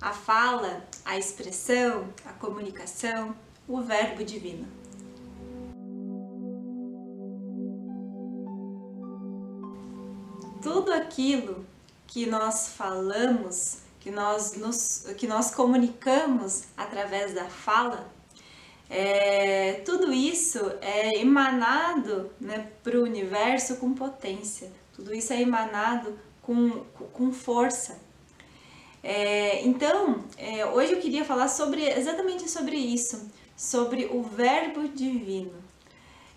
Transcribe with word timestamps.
a 0.00 0.12
fala, 0.12 0.82
a 1.04 1.18
expressão, 1.18 2.08
a 2.24 2.32
comunicação, 2.32 3.36
o 3.68 3.80
verbo 3.82 4.24
divino. 4.24 4.66
Tudo 10.62 10.92
aquilo 10.92 11.66
que 12.06 12.26
nós 12.26 12.70
falamos, 12.70 13.78
que 14.00 14.10
nós, 14.10 14.56
nos, 14.56 15.06
que 15.16 15.26
nós 15.26 15.54
comunicamos 15.54 16.64
através 16.76 17.34
da 17.34 17.44
fala, 17.44 18.10
é, 18.88 19.74
tudo 19.84 20.12
isso 20.12 20.58
é 20.80 21.18
emanado 21.18 22.30
né, 22.40 22.70
para 22.82 22.98
o 22.98 23.04
universo 23.04 23.76
com 23.76 23.94
potência, 23.94 24.72
tudo 24.92 25.14
isso 25.14 25.32
é 25.32 25.40
emanado 25.40 26.18
com, 26.42 26.84
com 27.12 27.32
força. 27.32 28.09
É, 29.02 29.64
então, 29.64 30.24
é, 30.36 30.66
hoje 30.66 30.92
eu 30.92 31.00
queria 31.00 31.24
falar 31.24 31.48
sobre 31.48 31.88
exatamente 31.88 32.48
sobre 32.50 32.76
isso, 32.76 33.30
sobre 33.56 34.06
o 34.06 34.22
verbo 34.22 34.88
divino. 34.88 35.54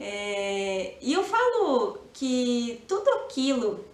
É, 0.00 0.96
e 1.00 1.12
eu 1.12 1.24
falo 1.24 1.98
que 2.12 2.82
tudo 2.86 3.08
aquilo 3.10 3.84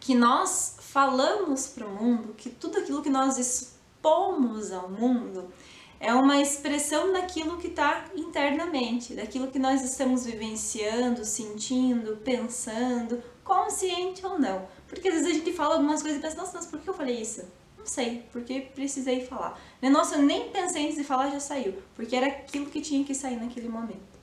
que 0.00 0.14
nós 0.14 0.76
falamos 0.80 1.66
para 1.68 1.86
o 1.86 1.90
mundo, 1.90 2.34
que 2.34 2.48
tudo 2.50 2.78
aquilo 2.78 3.02
que 3.02 3.10
nós 3.10 3.38
expomos 3.38 4.72
ao 4.72 4.88
mundo, 4.88 5.52
é 6.00 6.14
uma 6.14 6.40
expressão 6.40 7.12
daquilo 7.12 7.58
que 7.58 7.66
está 7.66 8.04
internamente, 8.14 9.14
daquilo 9.14 9.48
que 9.48 9.58
nós 9.58 9.82
estamos 9.82 10.24
vivenciando, 10.24 11.24
sentindo, 11.24 12.16
pensando, 12.18 13.22
consciente 13.44 14.24
ou 14.24 14.38
não. 14.38 14.66
Porque 14.86 15.08
às 15.08 15.14
vezes 15.14 15.30
a 15.30 15.34
gente 15.34 15.52
fala 15.52 15.74
algumas 15.74 16.00
coisas 16.00 16.18
e 16.18 16.22
pensa, 16.22 16.36
nossa, 16.36 16.56
nossa, 16.56 16.68
por 16.68 16.78
que 16.78 16.88
eu 16.88 16.94
falei 16.94 17.20
isso? 17.20 17.42
Sei, 17.88 18.22
porque 18.30 18.60
precisei 18.74 19.24
falar. 19.24 19.58
Né, 19.80 19.88
nossa, 19.88 20.16
eu 20.16 20.22
nem 20.22 20.50
pensei 20.50 20.84
antes 20.84 20.96
de 20.96 21.04
falar, 21.04 21.30
já 21.30 21.40
saiu. 21.40 21.82
Porque 21.96 22.14
era 22.14 22.26
aquilo 22.26 22.66
que 22.66 22.82
tinha 22.82 23.02
que 23.02 23.14
sair 23.14 23.36
naquele 23.36 23.68
momento. 23.68 24.18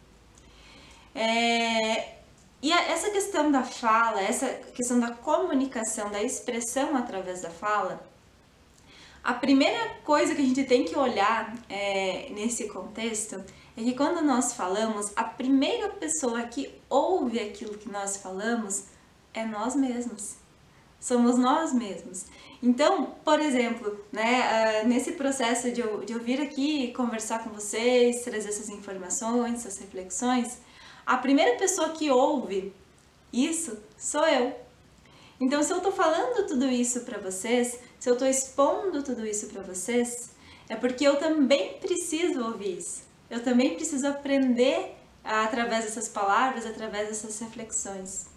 É... 1.15 2.15
E 2.61 2.71
essa 2.71 3.09
questão 3.09 3.51
da 3.51 3.63
fala, 3.63 4.21
essa 4.21 4.47
questão 4.73 4.99
da 4.99 5.11
comunicação, 5.11 6.11
da 6.11 6.21
expressão 6.21 6.95
através 6.95 7.41
da 7.41 7.49
fala, 7.49 8.07
a 9.23 9.33
primeira 9.33 9.95
coisa 10.03 10.35
que 10.35 10.41
a 10.41 10.45
gente 10.45 10.63
tem 10.63 10.85
que 10.85 10.95
olhar 10.95 11.55
é, 11.67 12.29
nesse 12.29 12.67
contexto 12.69 13.43
é 13.75 13.83
que 13.83 13.93
quando 13.93 14.23
nós 14.23 14.53
falamos, 14.53 15.11
a 15.15 15.23
primeira 15.23 15.89
pessoa 15.89 16.43
que 16.43 16.71
ouve 16.87 17.39
aquilo 17.39 17.77
que 17.77 17.89
nós 17.89 18.17
falamos 18.17 18.85
é 19.33 19.43
nós 19.43 19.75
mesmos. 19.75 20.35
Somos 21.05 21.37
nós 21.37 21.71
mesmos. 21.71 22.25
Então, 22.63 23.13
por 23.23 23.39
exemplo, 23.39 24.03
né, 24.11 24.81
uh, 24.83 24.87
nesse 24.87 25.11
processo 25.11 25.71
de 25.71 25.79
eu, 25.79 26.03
de 26.03 26.13
eu 26.13 26.19
vir 26.19 26.41
aqui 26.41 26.91
conversar 26.93 27.43
com 27.43 27.51
vocês, 27.51 28.23
trazer 28.23 28.49
essas 28.49 28.69
informações, 28.69 29.59
essas 29.59 29.77
reflexões, 29.77 30.57
a 31.05 31.15
primeira 31.17 31.59
pessoa 31.59 31.89
que 31.89 32.09
ouve 32.09 32.73
isso 33.31 33.77
sou 33.95 34.25
eu. 34.27 34.55
Então, 35.39 35.61
se 35.61 35.71
eu 35.71 35.77
estou 35.77 35.91
falando 35.91 36.47
tudo 36.47 36.65
isso 36.65 37.01
para 37.01 37.19
vocês, 37.19 37.77
se 37.99 38.09
eu 38.09 38.13
estou 38.13 38.27
expondo 38.27 39.03
tudo 39.03 39.23
isso 39.27 39.45
para 39.49 39.61
vocês, 39.61 40.31
é 40.67 40.75
porque 40.75 41.07
eu 41.07 41.17
também 41.17 41.73
preciso 41.73 42.43
ouvir 42.43 42.79
isso. 42.79 43.03
Eu 43.29 43.43
também 43.43 43.75
preciso 43.75 44.07
aprender 44.07 44.95
através 45.23 45.85
dessas 45.85 46.09
palavras, 46.09 46.65
através 46.65 47.09
dessas 47.09 47.37
reflexões. 47.37 48.33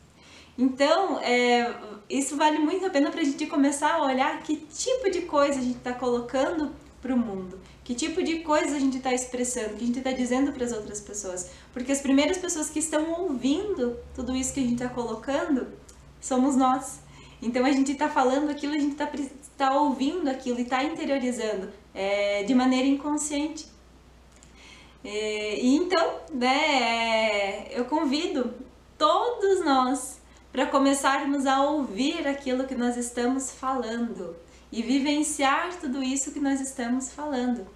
Então, 0.59 1.21
é, 1.21 1.73
isso 2.11 2.37
vale 2.37 2.59
muito 2.59 2.85
a 2.85 2.91
pena 2.91 3.13
para 3.13 3.21
a 3.21 3.25
gente 3.25 3.47
começar 3.47 3.95
a 3.95 4.03
olhar 4.03 4.43
que 4.43 4.57
tipo 4.57 5.09
de 5.09 5.23
coisa 5.23 5.61
a 5.61 5.63
gente 5.63 5.79
está 5.79 5.93
colocando 5.93 6.73
para 7.01 7.15
o 7.15 7.17
mundo, 7.17 7.61
que 7.85 7.95
tipo 7.95 8.21
de 8.25 8.41
coisa 8.41 8.75
a 8.75 8.79
gente 8.81 8.97
está 8.97 9.15
expressando, 9.15 9.77
que 9.77 9.85
a 9.85 9.87
gente 9.87 9.99
está 9.99 10.11
dizendo 10.11 10.51
para 10.51 10.65
as 10.65 10.73
outras 10.73 11.01
pessoas. 11.01 11.51
Porque 11.73 11.93
as 11.93 12.01
primeiras 12.01 12.39
pessoas 12.39 12.69
que 12.69 12.81
estão 12.81 13.09
ouvindo 13.21 13.97
tudo 14.17 14.35
isso 14.35 14.53
que 14.53 14.59
a 14.59 14.65
gente 14.65 14.83
está 14.83 14.89
colocando 14.89 15.69
somos 16.21 16.57
nós. 16.57 17.01
Então 17.41 17.65
a 17.65 17.71
gente 17.71 17.93
está 17.93 18.09
falando 18.09 18.51
aquilo, 18.51 18.75
a 18.75 18.79
gente 18.79 18.93
está 18.93 19.09
tá 19.57 19.81
ouvindo 19.81 20.29
aquilo 20.29 20.59
e 20.59 20.63
está 20.63 20.83
interiorizando 20.83 21.71
é, 21.95 22.43
de 22.43 22.53
maneira 22.53 22.89
inconsciente. 22.89 23.69
É, 25.05 25.61
e 25.61 25.77
então, 25.77 26.19
né, 26.33 27.69
eu 27.71 27.85
convido 27.85 28.53
todos 28.99 29.65
nós 29.65 30.18
para 30.53 30.67
começarmos 30.67 31.47
a 31.47 31.63
ouvir 31.63 32.27
aquilo 32.27 32.65
que 32.65 32.75
nós 32.75 32.97
estamos 32.97 33.51
falando 33.51 34.37
e 34.71 34.83
vivenciar 34.83 35.75
tudo 35.81 36.03
isso 36.03 36.33
que 36.33 36.41
nós 36.41 36.61
estamos 36.61 37.13
falando. 37.13 37.67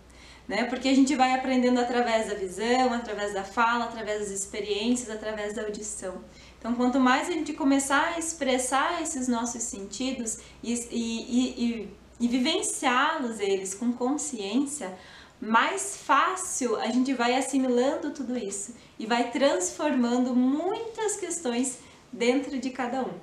Né? 0.47 0.65
Porque 0.65 0.88
a 0.88 0.94
gente 0.94 1.15
vai 1.15 1.34
aprendendo 1.34 1.81
através 1.81 2.28
da 2.28 2.34
visão, 2.34 2.93
através 2.93 3.32
da 3.32 3.44
fala, 3.44 3.84
através 3.84 4.21
das 4.21 4.31
experiências, 4.31 5.09
através 5.09 5.55
da 5.55 5.62
audição. 5.62 6.22
Então, 6.59 6.75
quanto 6.75 6.99
mais 7.00 7.28
a 7.28 7.32
gente 7.32 7.53
começar 7.53 8.15
a 8.15 8.19
expressar 8.19 9.03
esses 9.03 9.28
nossos 9.28 9.62
sentidos 9.62 10.38
e, 10.62 10.75
e, 10.91 11.65
e, 11.65 11.97
e 12.21 12.28
vivenciá-los 12.28 13.41
eles 13.41 13.75
com 13.75 13.93
consciência, 13.93 14.93
mais 15.41 15.97
fácil 15.97 16.77
a 16.77 16.87
gente 16.87 17.12
vai 17.15 17.34
assimilando 17.34 18.11
tudo 18.11 18.38
isso 18.38 18.75
e 18.97 19.06
vai 19.06 19.31
transformando 19.32 20.37
muitas 20.37 21.16
questões 21.16 21.78
dentro 22.12 22.59
de 22.59 22.71
cada 22.71 23.03
um. 23.03 23.15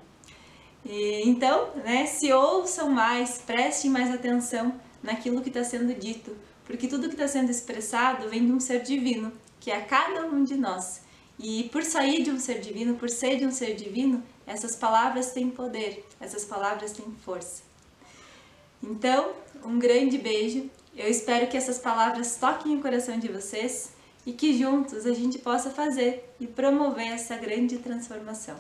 E, 0.86 1.22
então, 1.30 1.70
né, 1.78 2.06
se 2.06 2.32
ouçam 2.32 2.90
mais, 2.90 3.40
prestem 3.46 3.92
mais 3.92 4.14
atenção 4.14 4.74
naquilo 5.04 5.42
que 5.42 5.50
está 5.50 5.64
sendo 5.64 5.94
dito, 5.94 6.36
porque 6.66 6.88
tudo 6.88 7.08
que 7.08 7.16
está 7.16 7.28
sendo 7.28 7.50
expressado 7.50 8.30
vem 8.30 8.46
de 8.46 8.52
um 8.52 8.60
ser 8.60 8.82
divino, 8.82 9.32
que 9.60 9.72
é 9.72 9.82
cada 9.82 10.26
um 10.26 10.44
de 10.44 10.56
nós. 10.56 11.02
E 11.38 11.70
por 11.72 11.84
sair 11.84 12.24
de 12.24 12.32
um 12.32 12.40
ser 12.40 12.60
divino, 12.60 12.96
por 12.96 13.10
ser 13.10 13.38
de 13.38 13.46
um 13.46 13.52
ser 13.52 13.76
divino, 13.76 14.24
essas 14.46 14.76
palavras 14.76 15.32
têm 15.32 15.50
poder, 15.50 16.06
essas 16.20 16.44
palavras 16.44 16.92
têm 16.92 17.06
força. 17.24 17.64
Então, 18.84 19.34
um 19.64 19.78
grande 19.78 20.18
beijo. 20.18 20.70
Eu 20.96 21.08
espero 21.10 21.48
que 21.48 21.56
essas 21.56 21.78
palavras 21.78 22.36
toquem 22.36 22.78
o 22.78 22.82
coração 22.82 23.18
de 23.18 23.28
vocês 23.28 23.92
e 24.26 24.34
que 24.34 24.58
juntos 24.58 25.06
a 25.06 25.14
gente 25.14 25.40
possa 25.40 25.70
fazer 25.70 26.34
e 26.40 26.48
promover 26.48 27.08
essa 27.08 27.36
grande 27.38 27.78
transformação. 27.78 28.56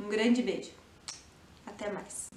Um 0.00 0.08
grande 0.08 0.42
beijo. 0.42 0.72
Até 1.66 1.90
mais. 1.90 2.30